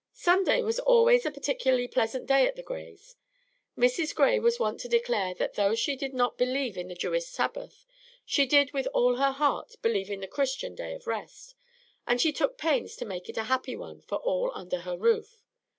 Sunday 0.13 0.63
was 0.63 0.79
always 0.79 1.27
a 1.27 1.31
particularly 1.31 1.87
pleasant 1.87 2.25
day 2.25 2.47
at 2.47 2.55
the 2.55 2.63
Grays'. 2.63 3.17
Mrs. 3.77 4.15
Gray 4.15 4.39
was 4.39 4.59
wont 4.59 4.79
to 4.79 4.87
declare 4.89 5.35
that 5.35 5.53
though 5.53 5.75
she 5.75 5.95
did 5.95 6.11
not 6.11 6.39
believe 6.39 6.75
in 6.75 6.87
the 6.87 6.95
Jewish 6.95 7.25
Sabbath, 7.27 7.85
she 8.25 8.47
did 8.47 8.73
with 8.73 8.87
all 8.95 9.17
her 9.17 9.31
heart 9.33 9.75
believe 9.83 10.09
in 10.09 10.21
the 10.21 10.27
Christian 10.27 10.73
day 10.73 10.95
of 10.95 11.05
rest; 11.05 11.53
and 12.07 12.19
she 12.19 12.33
took 12.33 12.57
pains 12.57 12.95
to 12.95 13.05
make 13.05 13.29
it 13.29 13.37
a 13.37 13.43
happy 13.43 13.75
one 13.75 14.01
for 14.01 14.15
all 14.17 14.51
under 14.55 14.79
her 14.79 14.97
roof. 14.97 15.43